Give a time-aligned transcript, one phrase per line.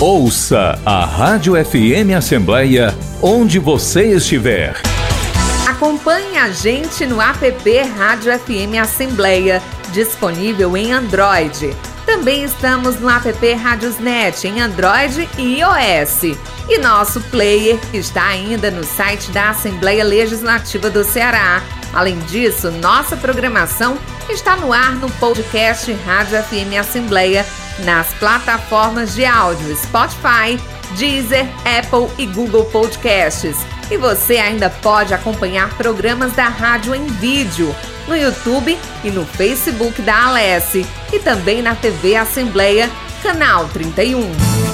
[0.00, 4.76] Ouça a Rádio FM Assembleia onde você estiver.
[5.66, 7.44] Acompanhe a gente no app
[7.96, 9.62] Rádio FM Assembleia,
[9.92, 11.74] disponível em Android.
[12.04, 16.36] Também estamos no app Radiosnet em Android e iOS.
[16.68, 21.62] E nosso player está ainda no site da Assembleia Legislativa do Ceará.
[21.94, 23.96] Além disso, nossa programação
[24.28, 27.46] está no ar no podcast Rádio FM Assembleia,
[27.84, 30.60] nas plataformas de áudio Spotify,
[30.98, 33.58] Deezer, Apple e Google Podcasts.
[33.90, 37.74] E você ainda pode acompanhar programas da rádio em vídeo
[38.08, 42.90] no YouTube e no Facebook da Alesse e também na TV Assembleia,
[43.22, 44.73] canal 31.